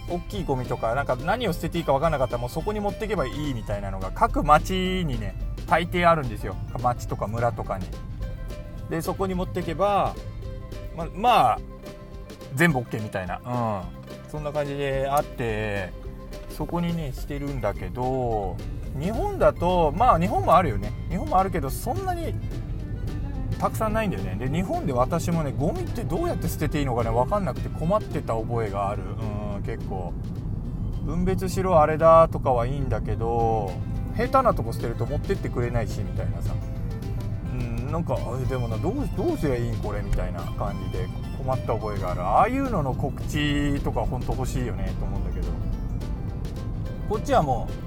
[0.09, 5.35] 大きいゴミとか、なんか何を捨てていいか分かんなかったら、もうそこに持っていけばいいみたいなのが、各町にね、
[5.67, 6.57] 大抵あるんですよ。
[6.81, 7.87] 町とか村とかに。
[8.89, 10.15] で、そこに持っていけば、
[10.97, 11.59] ま、まあ、
[12.55, 13.41] 全部 OK みたいな。
[13.45, 14.31] うん。
[14.31, 15.93] そんな感じであって、
[16.57, 18.57] そこにねしてるんだけど
[18.99, 20.93] 日本だとまあ日本もあるよね。
[21.11, 22.35] 日本もあるけどそんなに
[23.59, 24.37] たくさんないんだよね。
[24.37, 29.03] で日本で私もねゴミってどうやって捨てていいのかね分かんなくて困ってた覚えがある。
[29.03, 30.13] うん結構。
[31.05, 33.71] 分別しろあれだとかはいいんだけど
[34.17, 36.55] 下手なとこ捨てると持ってってくれないしみたいなさ。
[37.53, 41.07] うんなんかでもなどうどうすりゃいいんこれみたいな感じで
[41.39, 42.23] 困った覚えがある。
[42.23, 45.26] ああいうのの告知とか本当欲しいよねと思うんだけど。
[47.09, 47.87] こっちはもう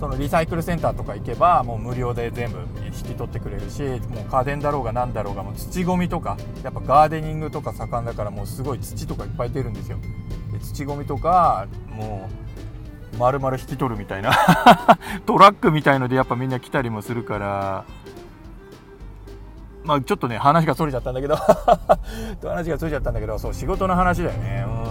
[0.00, 9.98] そのリサイクルセンターとか行けばもう無料で全部引き取ってくれるしもう家電だろうが何だろうがもう土ごみとかやっぱガーデニングとか盛んだからもうすごい土とかいっぱい出るんですよ。
[10.52, 12.28] で土ごみとかも
[13.12, 14.30] う丸々引き取るみたいな
[15.26, 17.84] トラックみたいのでやっぱみんな来たりもするから
[19.82, 21.36] まあちょっとね話がそれちゃったんだけど
[22.46, 24.64] 話がそれちゃったんだけどそう仕事の話だよね。
[24.66, 24.87] うん。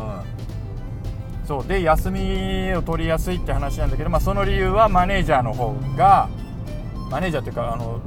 [1.47, 6.27] そうで休みを取りやすいって話なんだけど、まあ、その理由はマネージャーの方が
[7.09, 8.01] マネージャーっていうかあの、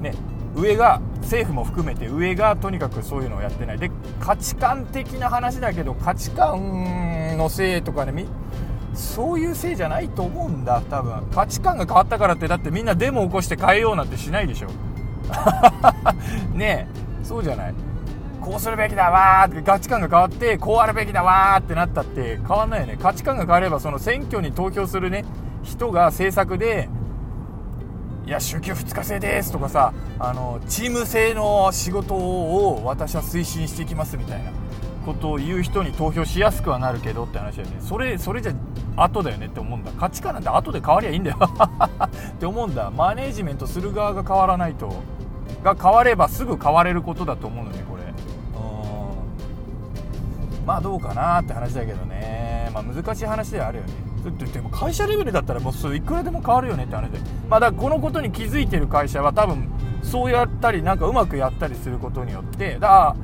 [0.00, 0.12] ね、
[0.54, 3.78] 上が政府も含めて上がとにかくそういうのをやってない。
[3.78, 8.26] で価値観的な話だけど価値観のせいとかね
[8.92, 11.26] そういうせいじゃないと思うんだ多分。
[11.34, 14.68] 価値観が変わったからってだってみんなデモを起こして変えようなんてしないでしょ。
[16.52, 16.86] ね
[17.22, 17.74] えそうじゃない。
[18.48, 22.96] こうするべきだわーって価値観が変わってこうあるべきだわーってなったって変わんないよね。
[22.98, 25.26] 価値観が変わればその選挙に投票するね
[25.62, 26.88] 人が政策で
[28.24, 34.50] いや週休2日制ですとかさあのチーム制の仕事を私は推進していきますみたいな
[35.04, 37.76] ことを言う人に投票しやすくはなるけどって話だよね。
[37.82, 38.54] それそれじゃ
[38.96, 39.92] 後だよねって思うんだ。
[39.92, 41.36] 価値観なんて後で変わりゃいいんだよ。
[41.44, 42.90] って思うんだ。
[42.90, 44.90] マネージメントする側が変わらないと。
[45.62, 47.87] が変わればすぐ変われることだと思うのねこれうん
[50.68, 52.70] まあどうかなって話だけどね。
[52.74, 53.94] まあ難しい話ではあるよね。
[54.52, 59.70] でも会社レベルだったらもうそいくらでも変わるよねって話でまあだからこのことに気づいてる会社は多分
[60.02, 63.16] そうやったりなんかうまくやったりすることによってだか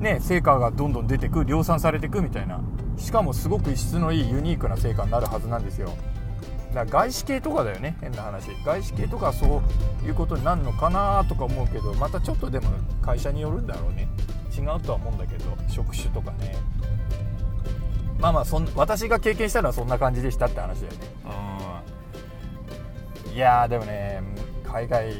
[0.00, 2.60] らね成果がどんどん出てく量産されてくみたいな。
[2.96, 5.88] しかもすごく質のいいユニークな成果になるはずなんですよ。
[6.72, 8.50] だから外資系とかだよね変な話。
[8.64, 9.60] 外資系とかそ
[10.04, 12.68] ういうことになるのかなとか思うけどまたちょっとでも
[13.00, 14.06] 会社によるんだろうね。
[14.56, 16.56] 違うとは思うんだけど職種とかね。
[18.18, 20.98] まあまあそん私が経験したのはそんな感じでしたって話だよね。
[23.28, 23.32] うん。
[23.32, 24.22] いやでもね
[24.64, 25.12] 海外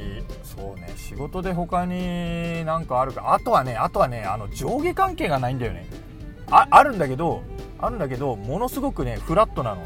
[0.43, 3.35] そうね仕事で他になんかあるか。
[3.35, 5.87] あとはねあとはねあの上下関係がないんだよね。
[6.51, 7.43] ああるんだけど
[7.79, 9.83] あるんだけどものすごくねフラットなの。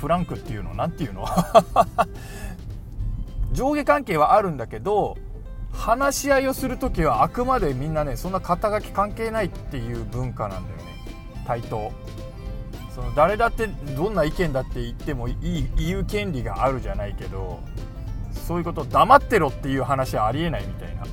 [0.00, 0.74] フランクっていうの？
[0.74, 1.24] 何ていうの？
[3.52, 5.16] 上下関係はあるんだけど
[5.76, 10.84] 話し合いをする時はあくまでみんなねそんな肩書き関係ないっていう文化なんだよね。
[11.46, 11.92] 対等。
[12.94, 17.60] その誰だってどんな意見だって言ってもいい言う権利があるじゃないけど
[18.32, 21.04] そういうこと黙ってろっていう話はありえないみたいな。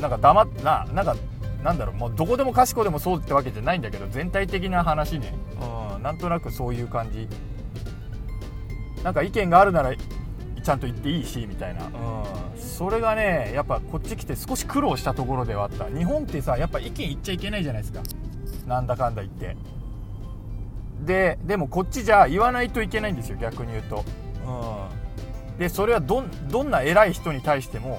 [0.00, 1.16] なんか黙っななんか
[1.62, 5.34] なんだろうもうどこでもかしこでもそうってわけじゃないんだけど全体的な話ね、
[5.96, 7.28] うん、なんとなくそういう感じ。
[9.02, 9.92] なんか意見があるなら
[10.60, 11.92] ちゃんと言っていいしみたいな、うん、
[12.60, 15.86] それがねやっぱこっち来て少し苦労したところではあった。
[15.86, 18.02] 日本ってさやっぱ意見言っちゃいけないじゃないですか。
[18.66, 19.56] なんだかんだ言って。
[21.04, 24.04] ででもこっちじゃ言わないといけないんですよ逆に言うと、
[24.46, 27.98] うん、でそれはどどんな偉い人に対しても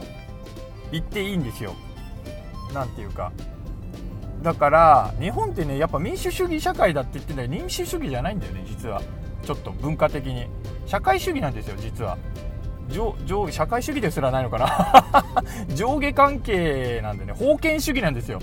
[0.92, 1.74] 言っていいんですよ。
[2.74, 3.32] 何て言うか。
[4.44, 9.02] だから日本ってねやっぱ民主主義社会だって言ってんだけど民主主義じゃないんだよね実は。
[9.44, 10.48] ちょっと文化的に。
[10.88, 12.18] 社会主義なんですよ実は
[12.92, 15.46] 上上社会主義ですらないのかな？
[15.76, 18.40] 上下関係なんでね封建主義なんですよ。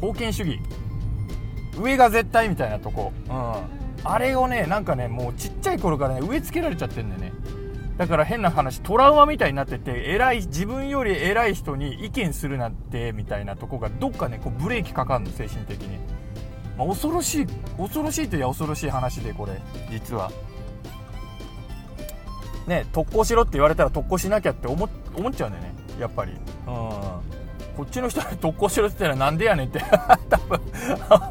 [0.00, 0.60] 封建主義。
[1.78, 3.12] 上が絶対みたいなとこ。
[3.28, 3.80] うん。
[4.02, 7.32] あれをねなんかねもうちっちゃい頃からね植え付けられちゃってんだよね。
[7.98, 15.98] だから変な話トラウマみたいになってて偉い自分より偉い人に意見するなんてみたいなとこがどっかねこうブレーキかかるの精神的に、
[16.78, 19.60] まあ、恐ろしい恐ろしいといや恐ろしい話でこれ
[19.90, 20.30] 実は。
[22.66, 26.32] ね特攻しろって言われたら特攻しなきゃって思思っちゃうんだよねやっぱり。
[26.32, 26.40] うん。
[27.76, 29.80] こっちの人に特攻しろって言ったらなんでやねんって。
[30.28, 30.60] 多分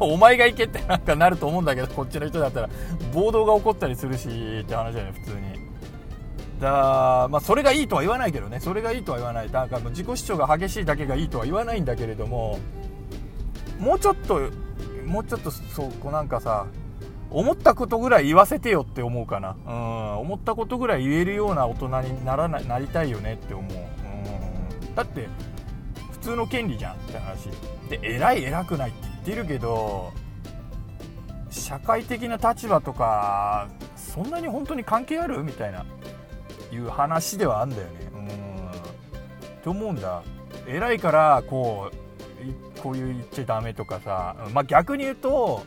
[0.00, 2.68] お前が行けってなんかなると思うんだけどこっちの人だったら
[3.12, 4.28] 暴動が起こったりするし
[4.60, 5.70] って話だよね普通に。
[6.60, 9.50] だまあ、それがいいとは言わないけどねそれがいいとは言わない。
[9.50, 12.58] だから自己主張が激しいだけがいいとは言わないんだけれども
[13.78, 14.40] もうちょっと
[15.06, 16.66] もうちょっとそうこうなんかさ
[17.30, 19.56] 思ったことぐらい言わせてよって思うかな。
[19.66, 20.18] うん。
[20.20, 23.72] 思ったことぐらい言えるような大人にならななりたいよねって思う。
[23.72, 23.76] う
[24.90, 24.94] ん。
[24.94, 25.28] だって
[26.12, 27.48] 普通の権利じゃんって話。
[27.88, 30.12] で偉い偉くないって言ってるけど
[31.50, 35.42] 社会的な立場とかそんなに本当に関係ある？
[35.42, 35.84] みたいな
[36.72, 38.10] いう話ではあんだよね。
[38.12, 38.26] うん。
[38.26, 38.30] っ
[39.62, 40.22] て思うんだ。
[40.66, 44.36] 偉いからこうこういう言っちゃダメとかさ。
[44.52, 45.64] まあ逆に言うと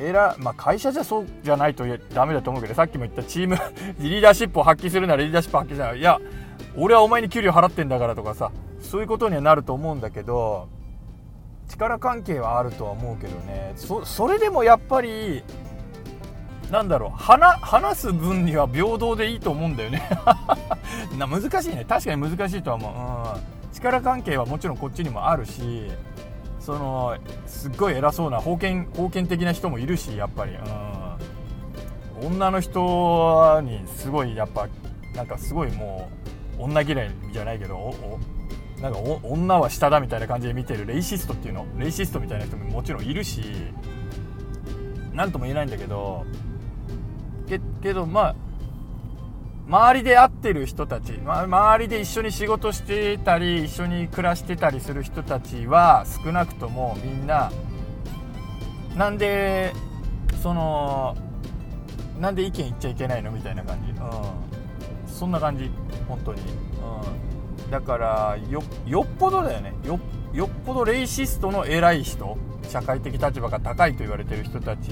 [0.00, 1.84] 偉まあ、会社じゃそうじゃないと
[2.14, 3.56] ダメだと思うけどさっきも言ったチーム
[4.00, 6.18] リーダーシップを発揮するならリーダーシップ発揮するならいや
[6.76, 10.68] 俺はお前に給料払ってんだからとかさそういうことにはなると思うんだけど
[11.68, 13.72] 力関係はあるとは思うけどね。
[13.76, 15.44] それでもやっぱり
[16.70, 20.02] なんだろう話話す分には平等でいいと思うんだよね。
[21.18, 21.84] な難しいね。
[21.88, 22.92] 確かに難しいとは思う、
[23.36, 25.90] うん、力関係はもちろんこっちにもあるし
[26.60, 30.52] そのすっごい偉そうな封建封建的な人もいるしやっぱり、
[32.20, 34.68] うん、女の人にすごいやっぱ
[35.14, 36.10] なんかすごいも
[36.58, 38.18] う女嫌いじゃないけどお
[38.80, 43.42] なんか女は下だみたいな感じで見てるレイシストっていうのレイシストみたいな人ももちろんいるし
[45.12, 46.24] 何とも言えないんだけど
[47.48, 48.36] けけどまあ
[49.70, 57.52] 周りで会ってる人たち、ま、周りで一緒に仕事してたり一緒に暮らしてたりする人たちは少なくともみんな
[58.96, 59.72] なんで
[60.42, 61.16] その
[62.18, 63.30] なんで意見言っちゃいけないの？
[63.30, 65.70] みたいな感じ、うん、そんな感じ。
[66.08, 69.72] 本当に、うん、だからよっぽどだよね。
[69.84, 70.00] よ
[70.32, 72.36] よっぽどレイシストの偉い人
[72.68, 74.90] 社会的立場が高いと言われてる人たち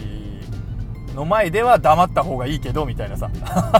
[1.15, 3.31] の前では黙った方がいいけどみたいなさ。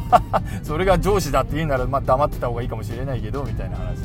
[0.62, 3.99] それが上司だって言うなら、まあ、黙ってた方がいいかもしれないけどみたいな話。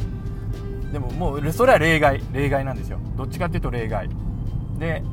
[0.92, 3.00] でももうそれは例外例外なんですよ。
[3.18, 4.10] どっちかっていうと例外。
[4.80, 5.04] で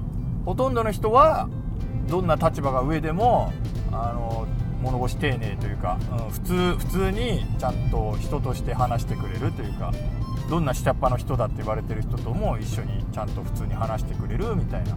[0.45, 1.49] ほとんどの人は
[2.09, 3.53] どんな立場が上でも
[3.93, 4.47] あの
[4.83, 9.93] 物腰丁寧というか、うん、普通普通にちゃんと人として話してくれるというか
[10.49, 14.95] どんな下っ端の人だって言われてる人とも一緒にちゃんと普通に話してくれるみたいな。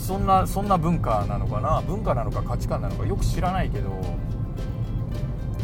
[0.00, 1.80] そんなそんな文化なのかな？
[1.82, 3.06] 文化なのか価値観なのか？
[3.06, 3.90] よく知らないけど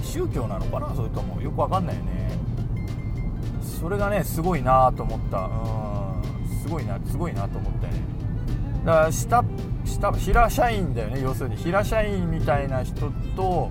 [0.02, 0.94] 宗教なのかな？
[0.94, 2.38] それともよくわかんないよね。
[3.80, 5.38] それがねすごいなと思った。
[5.38, 5.96] うん。
[6.62, 8.00] すごいなすごいなと思ったよね。
[8.84, 9.44] だから下
[9.84, 11.20] 下平社員だよね。
[11.22, 13.70] 要するに平社員みたいな人と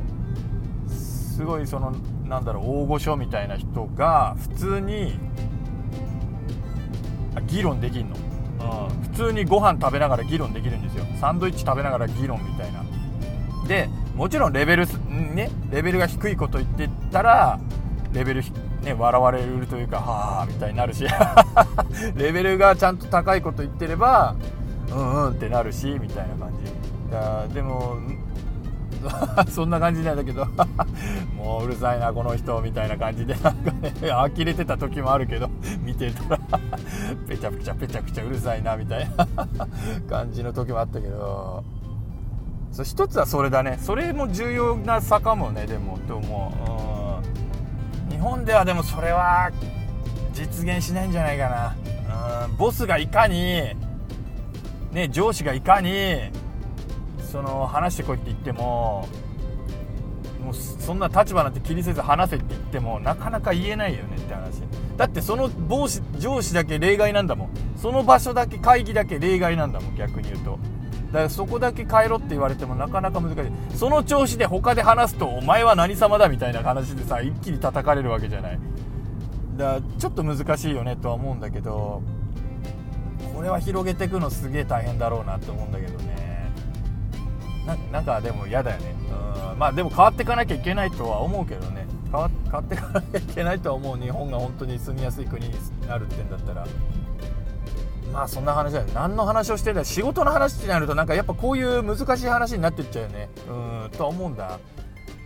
[0.88, 1.92] すごいその
[2.26, 5.20] なんだろう大御所みたいな人が普通に
[7.48, 8.16] 議論できんの、
[9.14, 11.06] 普通にご飯食べながら議論できるんですよ。
[11.20, 12.84] サンドイッチ食べながら議論みたいな。
[13.68, 17.60] でもちろんレベルねレベルが低いこと言ってたら
[18.14, 18.44] レベル
[18.84, 21.06] ね笑われるというかはあみたいになるし。
[22.16, 24.36] レベルがちゃんと高いこと言ってれば
[24.92, 27.12] うんうんってなるしみたいな感じ。
[27.12, 27.98] だでも
[29.50, 30.46] そんな感じなんだけど。
[31.36, 33.34] もううるさいなこの人みたいな感じで。
[33.36, 35.50] なんかね呆れてた時もあるけど
[35.82, 36.40] 見てたら
[37.28, 39.28] ペチャペチャペチャペチャうるさいなみたいな。
[40.10, 41.64] 感じの時もあったけど。
[42.72, 43.78] そ一つはそれだね。
[43.80, 47.22] それも重要な差かもねでもと思
[48.04, 49.50] う、うん、日本ではでもそれは
[50.34, 51.76] 実現しないんじゃないか
[52.10, 53.74] な、うん、ボスがいかに
[54.92, 55.90] ね上司がいかに
[57.36, 59.06] その話してこいって言っても
[60.42, 64.62] もうそんな立場なんて気にせず話せって言ってもなかなか言えないよねって話。
[64.96, 67.50] だってその上司上司だけ例外なんだもん。
[67.76, 70.60] その場所だけ会議だけ例外なんだもん逆に言うと。
[71.08, 73.38] だからそこだけ帰ろって言われてもなかなか難し
[73.74, 73.78] い。
[73.78, 78.60] その調子で他で話すとお前は何様だみたいな話でさ一気に叩かれるわけじゃない。
[79.58, 82.02] だからちょっと難しいよねとは思うんだけど
[83.36, 86.15] これは広げていくのすげえ大変だろうなって思うんだけどね。
[87.92, 88.96] なんかでも嫌だよね。
[89.52, 89.60] うん。
[89.60, 91.88] まあでも変わっていかなきゃいけないとは思うけどね。
[92.12, 95.54] 変わ変わっていかなきゃいけないとは思う日本が本当に住みやすい国に
[95.88, 96.68] なるってんだったら。
[98.14, 103.30] まあそんな話だよ何の話をしてんだ仕事の話ってなるとなんかやっぱこういう難しい話になってっちゃうよね。
[103.50, 103.52] う
[103.88, 103.90] ん。
[103.92, 104.60] とは思うんだ。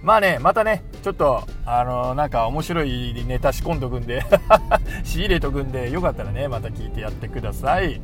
[0.02, 4.24] まあねまたねちょっとあのー、なんか面白いネタ仕込んどくんで。
[5.04, 5.92] 仕入れとくんで。
[5.92, 8.02] よかったらねまた聞いてやってください。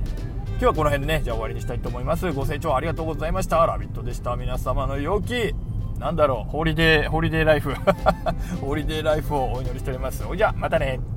[0.56, 2.32] 今日はこの辺でねじゃあ終わりにしたいと思います。
[2.32, 3.66] ご清聴ありがとうございました。
[3.66, 4.38] ラビットでした。
[4.38, 5.54] 皆様の陽気。
[6.00, 6.50] なんだろう。
[6.50, 7.74] ホリデーホリデーライフ。
[8.64, 10.26] ホリデーライフをお祈りしております。
[10.26, 11.15] おじゃまたね。